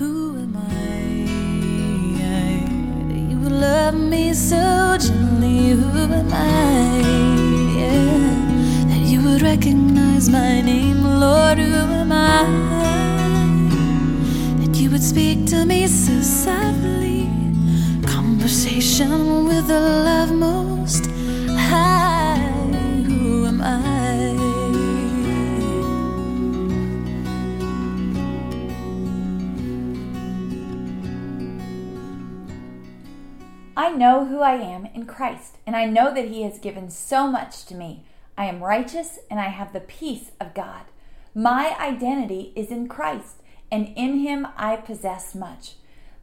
Who 0.00 0.34
am 0.38 0.56
I? 0.56 1.10
You 3.28 3.38
love 3.50 3.94
me 3.94 4.32
so 4.32 4.96
gently. 4.98 5.72
Who 5.72 5.88
am 6.18 6.32
I? 6.32 7.02
Yeah. 7.78 8.86
That 8.88 9.04
you 9.04 9.20
would 9.22 9.42
recognize 9.42 10.30
my 10.30 10.62
name, 10.62 11.04
Lord. 11.04 11.58
Who 11.58 11.74
am 11.74 12.12
I? 12.12 12.46
That 14.60 14.74
you 14.80 14.88
would 14.90 15.02
speak 15.02 15.44
to 15.48 15.66
me 15.66 15.86
so 15.86 16.22
softly. 16.22 17.28
Conversation 18.06 19.44
with 19.48 19.68
a 19.68 19.80
love 20.08 20.32
most 20.32 20.69
I 33.90 33.94
know 33.94 34.24
who 34.24 34.38
I 34.38 34.52
am 34.52 34.86
in 34.94 35.04
Christ, 35.04 35.58
and 35.66 35.74
I 35.74 35.84
know 35.84 36.14
that 36.14 36.28
He 36.28 36.42
has 36.42 36.60
given 36.60 36.90
so 36.90 37.26
much 37.26 37.64
to 37.64 37.74
me. 37.74 38.04
I 38.38 38.44
am 38.44 38.62
righteous, 38.62 39.18
and 39.28 39.40
I 39.40 39.48
have 39.48 39.72
the 39.72 39.80
peace 39.80 40.30
of 40.40 40.54
God. 40.54 40.82
My 41.34 41.76
identity 41.76 42.52
is 42.54 42.70
in 42.70 42.86
Christ, 42.86 43.42
and 43.68 43.92
in 43.96 44.20
Him 44.20 44.46
I 44.56 44.76
possess 44.76 45.34
much. 45.34 45.72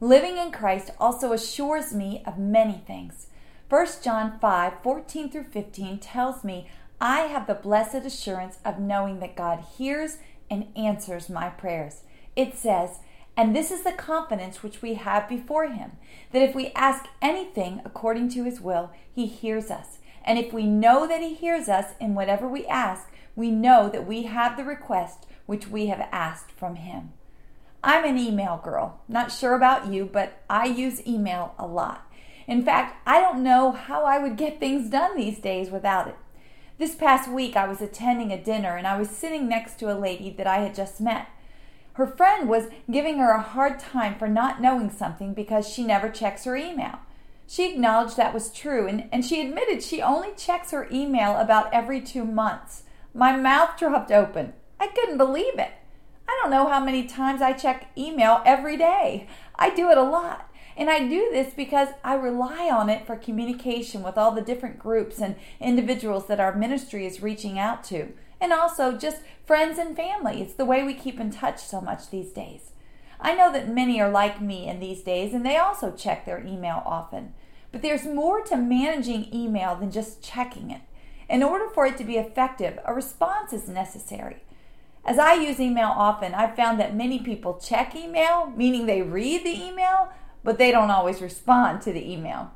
Living 0.00 0.38
in 0.38 0.50
Christ 0.50 0.92
also 0.98 1.34
assures 1.34 1.92
me 1.92 2.22
of 2.24 2.38
many 2.38 2.82
things. 2.86 3.26
1 3.68 3.86
John 4.02 4.38
5 4.40 4.72
14 4.82 5.30
through 5.30 5.44
15 5.44 5.98
tells 5.98 6.42
me 6.42 6.70
I 7.02 7.26
have 7.26 7.46
the 7.46 7.52
blessed 7.52 8.06
assurance 8.06 8.60
of 8.64 8.78
knowing 8.78 9.20
that 9.20 9.36
God 9.36 9.62
hears 9.76 10.16
and 10.50 10.68
answers 10.74 11.28
my 11.28 11.50
prayers. 11.50 12.00
It 12.34 12.56
says, 12.56 13.00
and 13.38 13.54
this 13.54 13.70
is 13.70 13.84
the 13.84 13.92
confidence 13.92 14.64
which 14.64 14.82
we 14.82 14.94
have 14.94 15.28
before 15.28 15.68
him 15.68 15.92
that 16.32 16.42
if 16.42 16.56
we 16.56 16.72
ask 16.74 17.06
anything 17.22 17.80
according 17.84 18.28
to 18.30 18.42
his 18.42 18.60
will, 18.60 18.90
he 19.14 19.26
hears 19.26 19.70
us. 19.70 19.98
And 20.24 20.40
if 20.40 20.52
we 20.52 20.66
know 20.66 21.06
that 21.06 21.22
he 21.22 21.34
hears 21.34 21.68
us 21.68 21.94
in 22.00 22.16
whatever 22.16 22.48
we 22.48 22.66
ask, 22.66 23.08
we 23.36 23.52
know 23.52 23.88
that 23.90 24.08
we 24.08 24.24
have 24.24 24.56
the 24.56 24.64
request 24.64 25.24
which 25.46 25.68
we 25.68 25.86
have 25.86 26.08
asked 26.10 26.50
from 26.50 26.74
him. 26.74 27.12
I'm 27.82 28.04
an 28.04 28.18
email 28.18 28.60
girl. 28.62 29.02
Not 29.06 29.30
sure 29.30 29.54
about 29.54 29.86
you, 29.86 30.04
but 30.04 30.42
I 30.50 30.64
use 30.66 31.06
email 31.06 31.54
a 31.60 31.66
lot. 31.66 32.10
In 32.48 32.64
fact, 32.64 32.96
I 33.06 33.20
don't 33.20 33.44
know 33.44 33.70
how 33.70 34.04
I 34.04 34.18
would 34.18 34.36
get 34.36 34.58
things 34.58 34.90
done 34.90 35.16
these 35.16 35.38
days 35.38 35.70
without 35.70 36.08
it. 36.08 36.16
This 36.76 36.96
past 36.96 37.30
week, 37.30 37.54
I 37.54 37.68
was 37.68 37.80
attending 37.80 38.32
a 38.32 38.42
dinner 38.42 38.76
and 38.76 38.86
I 38.86 38.98
was 38.98 39.10
sitting 39.10 39.48
next 39.48 39.78
to 39.78 39.92
a 39.92 39.98
lady 39.98 40.28
that 40.30 40.48
I 40.48 40.58
had 40.58 40.74
just 40.74 41.00
met. 41.00 41.28
Her 41.98 42.06
friend 42.06 42.48
was 42.48 42.68
giving 42.88 43.18
her 43.18 43.32
a 43.32 43.42
hard 43.42 43.80
time 43.80 44.14
for 44.14 44.28
not 44.28 44.62
knowing 44.62 44.88
something 44.88 45.34
because 45.34 45.68
she 45.68 45.82
never 45.82 46.08
checks 46.08 46.44
her 46.44 46.54
email. 46.54 47.00
She 47.48 47.72
acknowledged 47.72 48.16
that 48.16 48.32
was 48.32 48.52
true 48.52 48.86
and, 48.86 49.08
and 49.10 49.24
she 49.24 49.40
admitted 49.40 49.82
she 49.82 50.00
only 50.00 50.28
checks 50.36 50.70
her 50.70 50.86
email 50.92 51.36
about 51.36 51.74
every 51.74 52.00
two 52.00 52.24
months. 52.24 52.84
My 53.12 53.34
mouth 53.34 53.76
dropped 53.76 54.12
open. 54.12 54.52
I 54.78 54.86
couldn't 54.86 55.18
believe 55.18 55.58
it. 55.58 55.72
I 56.28 56.38
don't 56.40 56.52
know 56.52 56.68
how 56.68 56.78
many 56.78 57.04
times 57.04 57.42
I 57.42 57.52
check 57.52 57.90
email 57.98 58.42
every 58.46 58.76
day. 58.76 59.26
I 59.56 59.74
do 59.74 59.90
it 59.90 59.98
a 59.98 60.02
lot. 60.04 60.48
And 60.76 60.88
I 60.88 61.00
do 61.00 61.28
this 61.32 61.52
because 61.52 61.88
I 62.04 62.14
rely 62.14 62.70
on 62.70 62.88
it 62.88 63.08
for 63.08 63.16
communication 63.16 64.04
with 64.04 64.16
all 64.16 64.30
the 64.30 64.40
different 64.40 64.78
groups 64.78 65.18
and 65.18 65.34
individuals 65.58 66.28
that 66.28 66.38
our 66.38 66.54
ministry 66.54 67.06
is 67.06 67.22
reaching 67.22 67.58
out 67.58 67.82
to 67.84 68.12
and 68.40 68.52
also 68.52 68.96
just 68.96 69.18
friends 69.46 69.78
and 69.78 69.96
family. 69.96 70.40
It's 70.40 70.54
the 70.54 70.64
way 70.64 70.82
we 70.82 70.94
keep 70.94 71.18
in 71.18 71.30
touch 71.30 71.60
so 71.60 71.80
much 71.80 72.10
these 72.10 72.30
days. 72.30 72.72
I 73.20 73.34
know 73.34 73.52
that 73.52 73.72
many 73.72 74.00
are 74.00 74.10
like 74.10 74.40
me 74.40 74.68
in 74.68 74.80
these 74.80 75.02
days 75.02 75.34
and 75.34 75.44
they 75.44 75.56
also 75.56 75.90
check 75.90 76.24
their 76.24 76.44
email 76.44 76.82
often. 76.84 77.34
But 77.72 77.82
there's 77.82 78.06
more 78.06 78.40
to 78.42 78.56
managing 78.56 79.34
email 79.34 79.74
than 79.74 79.90
just 79.90 80.22
checking 80.22 80.70
it. 80.70 80.82
In 81.28 81.42
order 81.42 81.68
for 81.68 81.84
it 81.86 81.98
to 81.98 82.04
be 82.04 82.16
effective, 82.16 82.78
a 82.84 82.94
response 82.94 83.52
is 83.52 83.68
necessary. 83.68 84.42
As 85.04 85.18
I 85.18 85.34
use 85.34 85.60
email 85.60 85.92
often, 85.94 86.34
I've 86.34 86.56
found 86.56 86.80
that 86.80 86.94
many 86.94 87.18
people 87.18 87.60
check 87.62 87.94
email, 87.94 88.52
meaning 88.56 88.86
they 88.86 89.02
read 89.02 89.44
the 89.44 89.62
email, 89.62 90.10
but 90.44 90.58
they 90.58 90.70
don't 90.70 90.90
always 90.90 91.20
respond 91.20 91.82
to 91.82 91.92
the 91.92 92.10
email. 92.10 92.52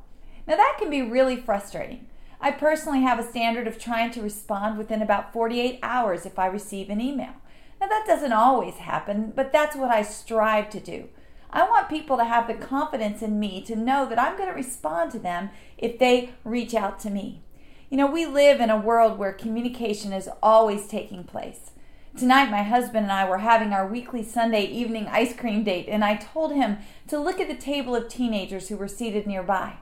Now, 0.47 0.57
that 0.57 0.77
can 0.79 0.91
be 0.91 1.03
really 1.03 1.37
frustrating. 1.37 2.07
I 2.45 2.51
personally 2.51 3.03
have 3.03 3.21
a 3.21 3.23
standard 3.23 3.69
of 3.69 3.79
trying 3.79 4.11
to 4.11 4.21
respond 4.21 4.77
within 4.77 5.01
about 5.01 5.33
48 5.33 5.79
hours 5.81 6.27
if 6.27 6.41
I 6.41 6.47
receive 6.47 6.91
an 6.91 7.01
email. 7.01 7.35
Now, 7.81 7.87
that 7.87 8.05
doesn't 8.05 8.33
always 8.33 8.75
happen, 8.75 9.33
but 9.37 9.53
that's 9.53 9.77
what 9.77 9.93
I 9.93 10.03
strive 10.03 10.69
to 10.71 10.81
do. 10.81 11.09
I 11.51 11.63
want 11.63 11.89
people 11.89 12.17
to 12.17 12.25
have 12.25 12.49
the 12.49 12.55
confidence 12.55 13.23
in 13.23 13.39
me 13.39 13.63
to 13.63 13.77
know 13.77 14.09
that 14.09 14.19
I'm 14.19 14.37
going 14.37 14.49
to 14.49 14.57
respond 14.57 15.13
to 15.13 15.21
them 15.21 15.51
if 15.79 16.01
they 16.01 16.31
reach 16.43 16.75
out 16.75 16.99
to 17.01 17.11
me. 17.11 17.43
You 17.91 17.97
know, 17.97 18.11
we 18.11 18.27
live 18.27 18.61
in 18.61 18.71
a 18.71 18.81
world 18.81 19.19
where 19.19 19.33
communication 19.33 20.13
is 20.13 20.29
always 20.43 20.89
taking 20.89 21.23
place. 21.23 21.71
Tonight, 22.17 22.51
my 22.51 22.65
husband 22.65 23.05
and 23.05 23.13
I 23.13 23.29
were 23.29 23.39
having 23.39 23.73
our 23.73 23.87
weekly 23.87 24.25
Sunday 24.25 24.65
evening 24.65 25.07
ice 25.07 25.35
cream 25.37 25.63
date, 25.63 25.87
and 25.89 26.05
I 26.05 26.17
told 26.17 26.53
him 26.53 26.79
to 27.07 27.21
look 27.21 27.39
at 27.39 27.47
the 27.47 27.55
table 27.55 27.95
of 27.95 28.09
teenagers 28.09 28.69
who 28.69 28.77
were 28.77 28.89
seated 28.89 29.29
nearby. 29.29 29.77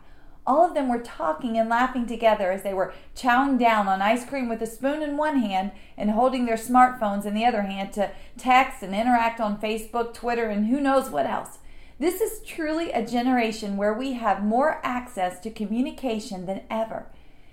All 0.50 0.66
of 0.66 0.74
them 0.74 0.88
were 0.88 0.98
talking 0.98 1.56
and 1.56 1.68
laughing 1.68 2.06
together 2.06 2.50
as 2.50 2.64
they 2.64 2.74
were 2.74 2.92
chowing 3.14 3.56
down 3.56 3.86
on 3.86 4.02
ice 4.02 4.24
cream 4.24 4.48
with 4.48 4.60
a 4.60 4.66
spoon 4.66 5.00
in 5.00 5.16
one 5.16 5.38
hand 5.38 5.70
and 5.96 6.10
holding 6.10 6.44
their 6.44 6.56
smartphones 6.56 7.24
in 7.24 7.34
the 7.34 7.44
other 7.44 7.62
hand 7.62 7.92
to 7.92 8.10
text 8.36 8.82
and 8.82 8.92
interact 8.92 9.38
on 9.38 9.60
Facebook, 9.60 10.12
Twitter, 10.12 10.46
and 10.46 10.66
who 10.66 10.80
knows 10.80 11.08
what 11.08 11.24
else. 11.24 11.58
This 12.00 12.20
is 12.20 12.44
truly 12.44 12.90
a 12.90 13.06
generation 13.06 13.76
where 13.76 13.94
we 13.94 14.14
have 14.14 14.42
more 14.42 14.80
access 14.82 15.38
to 15.38 15.50
communication 15.50 16.46
than 16.46 16.62
ever. 16.68 17.06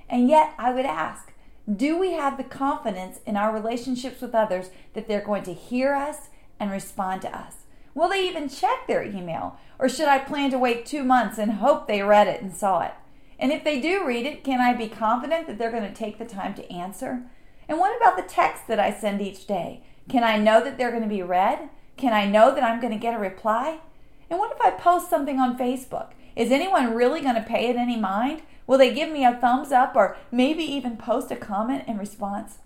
And 0.10 0.28
yet, 0.28 0.56
I 0.58 0.74
would 0.74 0.88
ask, 0.88 1.32
do 1.72 2.00
we 2.00 2.14
have 2.14 2.36
the 2.36 2.44
confidence 2.44 3.20
in 3.28 3.38
our 3.38 3.54
relationships 3.54 4.22
with 4.22 4.34
others 4.34 4.72
that 4.96 5.08
they're 5.08 5.22
going 5.22 5.44
to 5.44 5.54
hear 5.54 5.94
us 5.94 6.30
and 6.60 6.72
respond 6.72 7.22
to 7.22 7.38
us? 7.38 7.67
Will 7.98 8.10
they 8.10 8.28
even 8.28 8.48
check 8.48 8.86
their 8.86 9.02
email? 9.02 9.58
Or 9.80 9.90
should 9.90 10.08
I 10.08 10.20
plan 10.20 10.52
to 10.52 10.60
wait 10.60 10.86
two 10.86 11.04
months 11.04 11.40
and 11.40 11.54
hope 11.54 11.88
they 11.88 12.04
read 12.04 12.28
it 12.28 12.44
and 12.44 12.56
saw 12.56 12.82
it? 12.82 12.94
And 13.40 13.52
if 13.52 13.64
they 13.64 13.82
do 13.82 14.06
read 14.06 14.28
it, 14.28 14.44
can 14.44 14.62
I 14.62 14.76
be 14.76 14.88
confident 14.88 15.48
that 15.48 15.58
they're 15.58 15.72
going 15.72 15.82
to 15.82 15.94
take 15.96 16.20
the 16.20 16.26
time 16.26 16.54
to 16.54 16.72
answer? 16.72 17.24
And 17.68 17.80
what 17.80 17.98
about 17.98 18.16
the 18.16 18.22
text 18.22 18.68
that 18.68 18.80
I 18.80 18.94
send 18.94 19.20
each 19.20 19.48
day? 19.48 19.82
Can 20.10 20.24
I 20.24 20.38
know 20.38 20.64
that 20.64 20.78
they're 20.78 20.92
going 20.92 21.02
to 21.02 21.10
be 21.10 21.24
read? 21.24 21.70
Can 21.98 22.14
I 22.14 22.28
know 22.28 22.54
that 22.54 22.64
I'm 22.64 22.80
going 22.80 22.94
to 22.94 23.00
get 23.00 23.16
a 23.16 23.20
reply? 23.20 23.80
And 24.30 24.38
what 24.38 24.52
if 24.52 24.62
I 24.62 24.70
post 24.70 25.10
something 25.10 25.40
on 25.40 25.58
Facebook? 25.58 26.12
Is 26.36 26.52
anyone 26.52 26.94
really 26.94 27.22
going 27.22 27.34
to 27.34 27.42
pay 27.42 27.68
it 27.68 27.78
any 27.78 27.98
mind? 27.98 28.44
Will 28.68 28.78
they 28.78 28.94
give 28.94 29.10
me 29.10 29.26
a 29.26 29.34
thumbs 29.34 29.72
up 29.72 29.96
or 29.96 30.18
maybe 30.32 30.62
even 30.64 30.98
post 30.98 31.32
a 31.32 31.36
comment 31.36 31.86
in 31.88 31.98
response? 31.98 32.60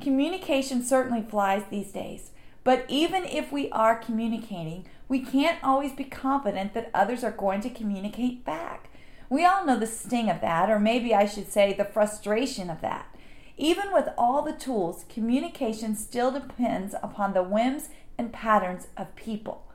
Communication 0.00 0.82
certainly 0.82 1.22
flies 1.22 1.62
these 1.70 1.92
days. 1.92 2.32
But 2.64 2.86
even 2.88 3.24
if 3.24 3.52
we 3.52 3.70
are 3.70 3.94
communicating, 3.96 4.86
we 5.06 5.20
can't 5.20 5.62
always 5.62 5.92
be 5.92 6.04
confident 6.04 6.72
that 6.72 6.90
others 6.94 7.22
are 7.22 7.30
going 7.30 7.60
to 7.60 7.70
communicate 7.70 8.44
back. 8.44 8.88
We 9.28 9.44
all 9.44 9.66
know 9.66 9.78
the 9.78 9.86
sting 9.86 10.30
of 10.30 10.40
that, 10.40 10.70
or 10.70 10.80
maybe 10.80 11.14
I 11.14 11.26
should 11.26 11.52
say 11.52 11.72
the 11.72 11.84
frustration 11.84 12.70
of 12.70 12.80
that. 12.80 13.14
Even 13.56 13.92
with 13.92 14.08
all 14.18 14.42
the 14.42 14.52
tools, 14.52 15.04
communication 15.08 15.94
still 15.94 16.32
depends 16.32 16.94
upon 17.02 17.34
the 17.34 17.42
whims 17.42 17.90
and 18.18 18.32
patterns 18.32 18.88
of 18.96 19.14
people. 19.14 19.66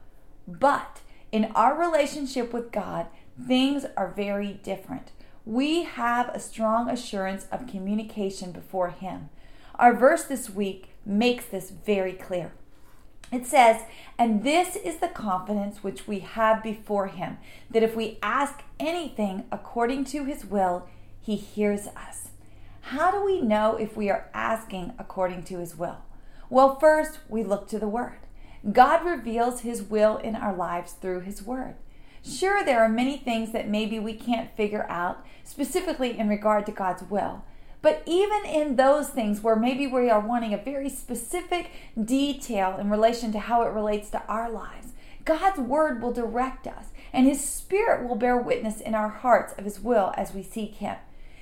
But 0.47 1.01
in 1.31 1.51
our 1.55 1.79
relationship 1.79 2.51
with 2.51 2.71
God, 2.71 3.07
things 3.47 3.85
are 3.95 4.11
very 4.11 4.53
different. 4.53 5.11
We 5.45 5.83
have 5.83 6.29
a 6.29 6.39
strong 6.39 6.89
assurance 6.89 7.45
of 7.51 7.67
communication 7.67 8.51
before 8.51 8.89
Him. 8.89 9.29
Our 9.75 9.93
verse 9.93 10.23
this 10.23 10.49
week 10.49 10.89
makes 11.05 11.45
this 11.45 11.69
very 11.69 12.13
clear. 12.13 12.51
It 13.31 13.45
says, 13.45 13.83
and 14.17 14.43
this 14.43 14.75
is 14.75 14.97
the 14.97 15.07
confidence 15.07 15.83
which 15.83 16.07
we 16.07 16.19
have 16.19 16.63
before 16.63 17.07
him, 17.07 17.37
that 17.69 17.83
if 17.83 17.95
we 17.95 18.17
ask 18.23 18.63
anything 18.79 19.45
according 19.51 20.05
to 20.05 20.25
his 20.25 20.45
will, 20.45 20.87
he 21.21 21.35
hears 21.35 21.87
us. 21.87 22.29
How 22.81 23.11
do 23.11 23.23
we 23.23 23.41
know 23.41 23.75
if 23.75 23.95
we 23.95 24.09
are 24.09 24.29
asking 24.33 24.93
according 24.97 25.43
to 25.43 25.59
his 25.59 25.77
will? 25.77 25.97
Well, 26.49 26.79
first, 26.79 27.19
we 27.29 27.43
look 27.43 27.67
to 27.67 27.77
the 27.77 27.87
word. 27.87 28.17
God 28.71 29.05
reveals 29.05 29.61
his 29.61 29.83
will 29.83 30.17
in 30.17 30.35
our 30.35 30.55
lives 30.55 30.93
through 30.93 31.21
his 31.21 31.43
word. 31.43 31.75
Sure, 32.25 32.63
there 32.63 32.81
are 32.81 32.89
many 32.89 33.17
things 33.17 33.51
that 33.53 33.69
maybe 33.69 33.99
we 33.99 34.13
can't 34.13 34.55
figure 34.57 34.85
out, 34.89 35.23
specifically 35.43 36.17
in 36.17 36.27
regard 36.27 36.65
to 36.65 36.71
God's 36.71 37.03
will. 37.03 37.43
But 37.81 38.03
even 38.05 38.45
in 38.45 38.75
those 38.75 39.09
things 39.09 39.41
where 39.41 39.55
maybe 39.55 39.87
we 39.87 40.09
are 40.09 40.19
wanting 40.19 40.53
a 40.53 40.57
very 40.57 40.89
specific 40.89 41.71
detail 42.01 42.77
in 42.77 42.89
relation 42.89 43.31
to 43.31 43.39
how 43.39 43.61
it 43.61 43.73
relates 43.73 44.09
to 44.09 44.23
our 44.27 44.49
lives, 44.49 44.93
God's 45.23 45.59
word 45.59 46.01
will 46.01 46.11
direct 46.11 46.67
us, 46.67 46.87
and 47.13 47.25
His 47.25 47.43
Spirit 47.43 48.07
will 48.07 48.15
bear 48.15 48.37
witness 48.37 48.81
in 48.81 48.95
our 48.95 49.09
hearts 49.09 49.53
of 49.57 49.63
His 49.63 49.79
will 49.79 50.13
as 50.17 50.33
we 50.33 50.43
seek 50.43 50.75
Him. 50.75 50.97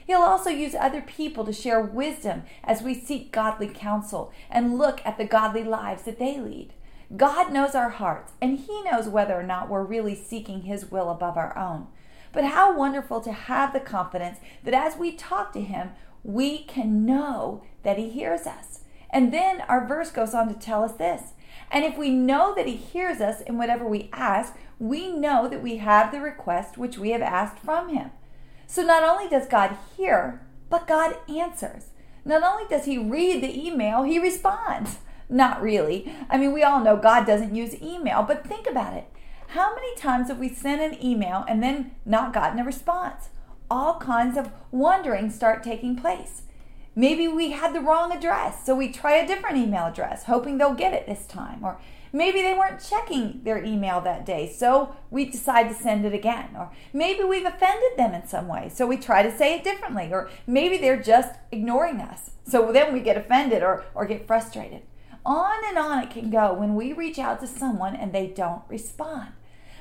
He'll 0.06 0.20
also 0.20 0.50
use 0.50 0.76
other 0.76 1.02
people 1.02 1.44
to 1.46 1.52
share 1.52 1.82
wisdom 1.82 2.44
as 2.64 2.82
we 2.82 2.94
seek 2.94 3.32
godly 3.32 3.68
counsel 3.68 4.32
and 4.50 4.78
look 4.78 5.02
at 5.06 5.18
the 5.18 5.26
godly 5.26 5.64
lives 5.64 6.04
that 6.04 6.20
they 6.20 6.40
lead. 6.40 6.74
God 7.16 7.52
knows 7.52 7.76
our 7.76 7.90
hearts, 7.90 8.34
and 8.42 8.60
He 8.60 8.84
knows 8.84 9.08
whether 9.08 9.38
or 9.38 9.44
not 9.44 9.70
we're 9.70 9.84
really 9.84 10.16
seeking 10.16 10.62
His 10.62 10.92
will 10.92 11.10
above 11.10 11.36
our 11.36 11.58
own. 11.58 11.88
But 12.32 12.46
how 12.46 12.78
wonderful 12.78 13.22
to 13.22 13.32
have 13.32 13.74
the 13.74 13.80
confidence 13.80 14.40
that 14.64 14.74
as 14.74 14.98
we 14.98 15.14
talk 15.14 15.54
to 15.54 15.62
Him, 15.62 15.92
we 16.28 16.60
can 16.60 17.06
know 17.06 17.64
that 17.84 17.98
He 17.98 18.10
hears 18.10 18.46
us. 18.46 18.82
And 19.10 19.34
then 19.34 19.62
our 19.62 19.88
verse 19.88 20.12
goes 20.12 20.34
on 20.34 20.50
to 20.50 20.60
tell 20.60 20.84
us 20.84 20.92
this. 20.92 21.32
And 21.72 21.86
if 21.86 21.98
we 21.98 22.10
know 22.10 22.54
that 22.54 22.68
He 22.68 22.76
hears 22.76 23.22
us 23.22 23.40
in 23.42 23.58
whatever 23.58 23.88
we 23.88 24.10
ask, 24.12 24.54
we 24.78 25.10
know 25.12 25.48
that 25.48 25.64
we 25.64 25.78
have 25.78 26.12
the 26.12 26.20
request 26.20 26.78
which 26.78 26.98
we 26.98 27.12
have 27.12 27.22
asked 27.22 27.60
from 27.60 27.90
Him. 27.90 28.12
So 28.68 28.84
not 28.84 29.04
only 29.04 29.30
does 29.30 29.48
God 29.48 29.78
hear, 29.96 30.46
but 30.70 30.86
God 30.86 31.16
answers. 31.30 31.86
Not 32.26 32.44
only 32.44 32.66
does 32.70 32.84
He 32.84 32.98
read 32.98 33.42
the 33.42 33.66
email, 33.66 34.04
He 34.04 34.20
responds. 34.20 34.98
Not 35.30 35.62
really. 35.62 36.14
I 36.30 36.38
mean, 36.38 36.52
we 36.52 36.64
all 36.64 36.82
know 36.82 36.98
God 36.98 37.26
doesn't 37.26 37.56
use 37.56 37.82
email, 37.82 38.22
but 38.24 38.46
think 38.46 38.68
about 38.70 38.94
it. 38.94 39.10
How 39.48 39.74
many 39.74 39.96
times 39.96 40.28
have 40.28 40.40
we 40.40 40.50
sent 40.50 40.82
an 40.82 41.04
email 41.04 41.46
and 41.48 41.64
then 41.64 41.92
not 42.06 42.34
gotten 42.34 42.60
a 42.60 42.66
response? 42.66 43.30
All 43.70 44.00
kinds 44.00 44.38
of 44.38 44.52
wondering 44.72 45.30
start 45.30 45.64
taking 45.64 45.96
place. 45.96 46.44
Maybe 46.96 47.28
we 47.28 47.52
had 47.52 47.76
the 47.76 47.82
wrong 47.82 48.12
address, 48.12 48.66
so 48.66 48.74
we 48.74 48.92
try 48.92 49.18
a 49.18 49.28
different 49.28 49.58
email 49.58 49.86
address, 49.86 50.24
hoping 50.24 50.58
they'll 50.58 50.74
get 50.74 50.94
it 50.94 51.06
this 51.06 51.28
time. 51.28 51.64
Or 51.64 51.80
maybe 52.12 52.42
they 52.42 52.54
weren't 52.54 52.84
checking 52.84 53.42
their 53.44 53.64
email 53.64 54.02
that 54.02 54.26
day, 54.26 54.52
so 54.52 54.96
we 55.12 55.26
decide 55.26 55.68
to 55.70 55.76
send 55.76 56.06
it 56.06 56.14
again. 56.14 56.56
Or 56.58 56.72
maybe 56.94 57.24
we've 57.24 57.46
offended 57.46 57.98
them 57.98 58.14
in 58.16 58.28
some 58.28 58.48
way, 58.48 58.72
so 58.74 58.88
we 58.88 58.98
try 58.98 59.22
to 59.22 59.38
say 59.38 59.54
it 59.54 59.64
differently. 59.64 60.10
Or 60.12 60.30
maybe 60.48 60.78
they're 60.78 61.02
just 61.02 61.36
ignoring 61.52 62.00
us, 62.00 62.32
so 62.48 62.72
then 62.72 62.94
we 62.94 63.00
get 63.00 63.18
offended 63.18 63.62
or, 63.62 63.84
or 63.94 64.06
get 64.06 64.26
frustrated. 64.26 64.82
On 65.24 65.58
and 65.68 65.78
on 65.78 66.02
it 66.02 66.10
can 66.10 66.30
go 66.30 66.54
when 66.54 66.74
we 66.74 66.94
reach 66.94 67.20
out 67.20 67.42
to 67.42 67.48
someone 67.48 67.96
and 67.96 68.14
they 68.14 68.28
don't 68.28 68.64
respond. 68.70 69.34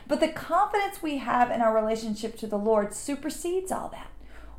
But 0.08 0.20
the 0.20 0.28
confidence 0.28 1.02
we 1.02 1.18
have 1.18 1.50
in 1.50 1.60
our 1.60 1.74
relationship 1.74 2.36
to 2.38 2.46
the 2.46 2.58
Lord 2.58 2.94
supersedes 2.94 3.72
all 3.72 3.88
that. 3.88 4.10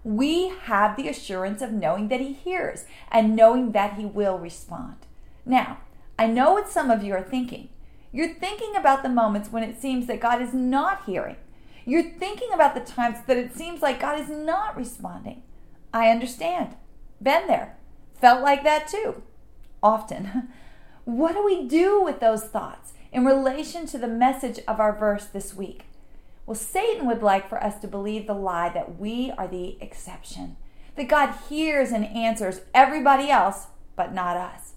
We 0.03 0.49
have 0.63 0.95
the 0.95 1.07
assurance 1.07 1.61
of 1.61 1.71
knowing 1.71 2.09
that 2.09 2.19
He 2.19 2.33
hears 2.33 2.85
and 3.11 3.35
knowing 3.35 3.71
that 3.71 3.94
He 3.94 4.05
will 4.05 4.38
respond. 4.38 4.95
Now, 5.45 5.79
I 6.19 6.27
know 6.27 6.53
what 6.53 6.69
some 6.69 6.91
of 6.91 7.03
you 7.03 7.13
are 7.13 7.21
thinking. 7.21 7.69
You're 8.11 8.33
thinking 8.33 8.75
about 8.75 9.03
the 9.03 9.09
moments 9.09 9.51
when 9.51 9.63
it 9.63 9.81
seems 9.81 10.07
that 10.07 10.19
God 10.19 10.41
is 10.41 10.53
not 10.53 11.05
hearing. 11.05 11.38
You're 11.85 12.09
thinking 12.11 12.49
about 12.53 12.73
the 12.73 12.81
times 12.81 13.19
that 13.27 13.38
it 13.38 13.55
seems 13.55 13.81
like 13.81 13.99
God 13.99 14.19
is 14.19 14.29
not 14.29 14.75
responding. 14.75 15.44
I 15.94 16.09
understand. 16.09 16.75
Been 17.21 17.47
there. 17.47 17.77
Felt 18.19 18.41
like 18.41 18.63
that 18.63 18.88
too. 18.88 19.23
Often. 19.81 20.49
What 21.07 21.35
do 21.35 21.45
we 21.45 21.65
do 21.65 22.03
with 22.03 22.19
those 22.19 22.44
thoughts 22.44 22.91
in 23.12 23.25
relation 23.25 23.86
to 23.88 23.98
the 23.98 24.07
message 24.07 24.59
of 24.68 24.80
our 24.80 24.98
verse 24.98 25.25
this 25.25 25.54
week? 25.54 25.86
Well, 26.45 26.56
Satan 26.56 27.06
would 27.07 27.21
like 27.21 27.50
for 27.50 27.62
us 27.62 27.80
to 27.81 27.88
believe 27.88 28.25
the 28.25 28.33
lie 28.33 28.69
that 28.69 28.98
we 29.00 29.31
are 29.38 29.48
the 29.48 29.77
exception, 29.81 30.56
that 30.95 31.09
God 31.09 31.33
hears 31.50 31.92
and 31.92 32.06
answers 32.06 32.62
everybody 32.74 33.30
else, 33.30 33.68
but 33.95 34.13
not 34.13 34.38
us. 34.38 34.74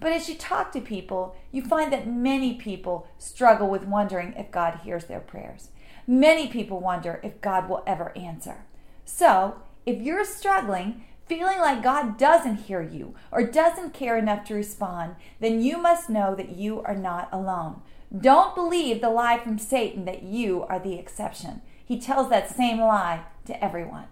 But 0.00 0.12
as 0.12 0.28
you 0.28 0.34
talk 0.34 0.72
to 0.72 0.80
people, 0.80 1.36
you 1.52 1.62
find 1.62 1.92
that 1.92 2.08
many 2.08 2.54
people 2.54 3.06
struggle 3.18 3.68
with 3.68 3.84
wondering 3.84 4.32
if 4.32 4.50
God 4.50 4.80
hears 4.82 5.04
their 5.04 5.20
prayers. 5.20 5.68
Many 6.06 6.48
people 6.48 6.80
wonder 6.80 7.20
if 7.22 7.40
God 7.42 7.68
will 7.68 7.84
ever 7.86 8.16
answer. 8.16 8.64
So, 9.04 9.56
if 9.84 10.00
you're 10.00 10.24
struggling, 10.24 11.04
feeling 11.30 11.60
like 11.60 11.80
God 11.80 12.18
doesn't 12.18 12.64
hear 12.64 12.82
you 12.82 13.14
or 13.30 13.46
doesn't 13.46 13.94
care 13.94 14.18
enough 14.18 14.44
to 14.46 14.54
respond, 14.54 15.14
then 15.38 15.62
you 15.62 15.78
must 15.80 16.10
know 16.10 16.34
that 16.34 16.56
you 16.56 16.82
are 16.82 16.96
not 16.96 17.28
alone. 17.30 17.82
Don't 18.18 18.56
believe 18.56 19.00
the 19.00 19.10
lie 19.10 19.38
from 19.38 19.56
Satan 19.56 20.04
that 20.06 20.24
you 20.24 20.64
are 20.64 20.80
the 20.80 20.98
exception. 20.98 21.62
He 21.84 22.00
tells 22.00 22.30
that 22.30 22.50
same 22.50 22.80
lie 22.80 23.26
to 23.44 23.64
everyone. 23.64 24.06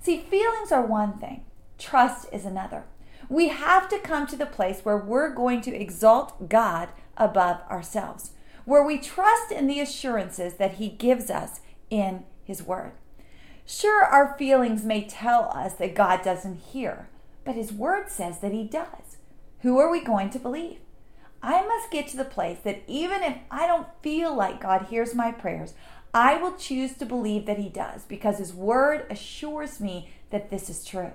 See, 0.00 0.22
feelings 0.22 0.72
are 0.72 0.80
one 0.80 1.18
thing, 1.18 1.44
trust 1.76 2.26
is 2.32 2.46
another. 2.46 2.84
We 3.28 3.48
have 3.48 3.90
to 3.90 3.98
come 3.98 4.26
to 4.28 4.36
the 4.36 4.46
place 4.46 4.80
where 4.80 4.96
we're 4.96 5.34
going 5.34 5.60
to 5.60 5.76
exalt 5.76 6.48
God 6.48 6.88
above 7.18 7.60
ourselves, 7.70 8.30
where 8.64 8.82
we 8.82 8.96
trust 8.96 9.52
in 9.52 9.66
the 9.66 9.80
assurances 9.80 10.54
that 10.54 10.76
He 10.76 10.88
gives 10.88 11.28
us 11.28 11.60
in 11.90 12.24
His 12.44 12.62
Word. 12.62 12.92
Sure, 13.72 14.04
our 14.04 14.36
feelings 14.36 14.82
may 14.82 15.04
tell 15.04 15.48
us 15.54 15.74
that 15.74 15.94
God 15.94 16.24
doesn't 16.24 16.56
hear, 16.72 17.08
but 17.44 17.54
His 17.54 17.72
Word 17.72 18.10
says 18.10 18.40
that 18.40 18.50
He 18.50 18.64
does. 18.64 19.18
Who 19.60 19.78
are 19.78 19.88
we 19.88 20.02
going 20.02 20.30
to 20.30 20.40
believe? 20.40 20.80
I 21.40 21.64
must 21.64 21.92
get 21.92 22.08
to 22.08 22.16
the 22.16 22.24
place 22.24 22.58
that 22.64 22.82
even 22.88 23.22
if 23.22 23.36
I 23.48 23.68
don't 23.68 23.86
feel 24.02 24.34
like 24.34 24.60
God 24.60 24.86
hears 24.90 25.14
my 25.14 25.30
prayers, 25.30 25.74
I 26.12 26.36
will 26.36 26.56
choose 26.56 26.94
to 26.94 27.06
believe 27.06 27.46
that 27.46 27.58
He 27.58 27.68
does 27.68 28.02
because 28.06 28.38
His 28.38 28.52
Word 28.52 29.06
assures 29.08 29.78
me 29.78 30.10
that 30.30 30.50
this 30.50 30.68
is 30.68 30.84
true. 30.84 31.12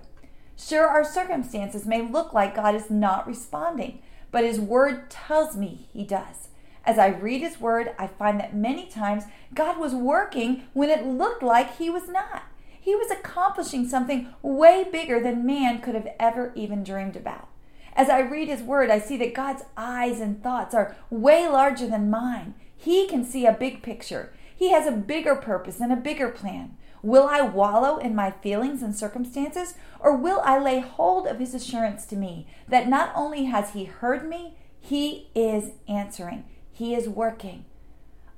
Sure, 0.57 0.87
our 0.87 1.03
circumstances 1.03 1.85
may 1.85 2.01
look 2.07 2.31
like 2.31 2.55
God 2.55 2.73
is 2.73 2.89
not 2.89 3.27
responding, 3.27 4.01
but 4.31 4.45
His 4.45 4.61
Word 4.61 5.09
tells 5.09 5.57
me 5.57 5.89
He 5.91 6.05
does. 6.05 6.47
As 6.85 6.99
I 6.99 7.07
read 7.07 7.41
His 7.41 7.59
Word, 7.59 7.95
I 7.97 8.07
find 8.07 8.39
that 8.39 8.55
many 8.55 8.85
times 8.85 9.23
God 9.53 9.79
was 9.79 9.95
working 9.95 10.63
when 10.73 10.89
it 10.89 11.05
looked 11.05 11.41
like 11.41 11.77
He 11.77 11.89
was 11.89 12.07
not. 12.07 12.43
He 12.79 12.93
was 12.93 13.09
accomplishing 13.09 13.87
something 13.87 14.27
way 14.43 14.85
bigger 14.91 15.19
than 15.19 15.45
man 15.45 15.81
could 15.81 15.95
have 15.95 16.07
ever 16.19 16.53
even 16.55 16.83
dreamed 16.83 17.15
about. 17.15 17.47
As 17.95 18.09
I 18.09 18.19
read 18.19 18.47
His 18.47 18.61
Word, 18.61 18.91
I 18.91 18.99
see 18.99 19.17
that 19.17 19.33
God's 19.33 19.63
eyes 19.75 20.19
and 20.19 20.43
thoughts 20.43 20.75
are 20.75 20.95
way 21.09 21.47
larger 21.47 21.87
than 21.87 22.11
mine. 22.11 22.53
He 22.77 23.07
can 23.07 23.25
see 23.25 23.47
a 23.47 23.53
big 23.53 23.81
picture. 23.81 24.31
He 24.55 24.69
has 24.71 24.85
a 24.85 24.91
bigger 24.91 25.35
purpose 25.35 25.79
and 25.79 25.91
a 25.91 25.97
bigger 25.97 26.29
plan. 26.29 26.77
Will 27.01 27.27
I 27.27 27.41
wallow 27.41 27.97
in 27.97 28.13
my 28.15 28.29
feelings 28.29 28.83
and 28.83 28.95
circumstances, 28.95 29.73
or 29.99 30.15
will 30.15 30.41
I 30.43 30.59
lay 30.59 30.81
hold 30.81 31.25
of 31.25 31.39
His 31.39 31.55
assurance 31.55 32.05
to 32.07 32.15
me 32.15 32.47
that 32.67 32.87
not 32.87 33.11
only 33.15 33.45
has 33.45 33.71
He 33.71 33.85
heard 33.85 34.29
me, 34.29 34.57
He 34.79 35.29
is 35.33 35.71
answering? 35.87 36.45
He 36.75 36.93
is 36.93 37.07
working. 37.07 37.63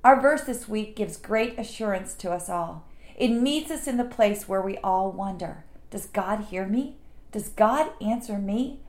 Our 0.03 0.21
verse 0.21 0.43
this 0.43 0.69
week 0.69 0.95
gives 0.95 1.17
great 1.17 1.57
assurance 1.57 2.13
to 2.13 2.31
us 2.31 2.49
all. 2.49 2.85
It 3.15 3.29
meets 3.29 3.71
us 3.71 3.87
in 3.87 3.97
the 3.97 4.03
place 4.03 4.47
where 4.47 4.61
we 4.61 4.77
all 4.77 5.11
wonder 5.11 5.65
Does 5.89 6.05
God 6.05 6.45
hear 6.51 6.67
me? 6.67 6.97
Does 7.31 7.49
God 7.49 7.89
answer 7.99 8.37
me? 8.37 8.81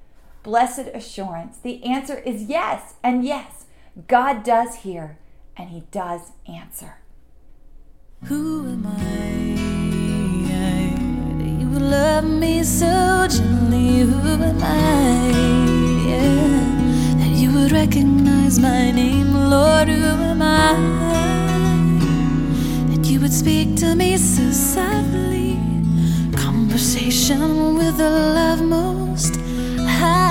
Blessed 0.43 0.91
assurance. 0.93 1.57
The 1.57 1.83
answer 1.83 2.19
is 2.19 2.43
yes 2.43 2.97
and 3.03 3.25
yes. 3.25 3.65
God 4.07 4.45
does 4.45 4.77
hear 4.85 5.17
and 5.57 5.71
He 5.71 5.85
does 5.91 6.33
answer. 6.47 6.99
Who 8.25 8.67
am 8.69 8.87
I? 8.87 9.39
You 11.59 11.71
love 11.71 12.25
me 12.25 12.63
so 12.65 13.27
gently. 13.31 14.01
Who 14.01 14.43
am 14.43 14.63
I? 14.63 15.78
Recognize 17.81 18.59
my 18.59 18.91
name. 18.91 19.33
Lord, 19.33 19.89
who 19.89 20.03
am 20.33 20.43
I? 20.43 20.75
That 22.91 23.05
you 23.07 23.21
would 23.21 23.33
speak 23.33 23.77
to 23.77 23.95
me 23.95 24.17
so 24.17 24.51
softly. 24.51 25.57
Conversation 26.33 27.77
with 27.77 27.97
the 27.99 28.11
love 28.39 28.63
most 28.63 29.37
high. 29.99 30.28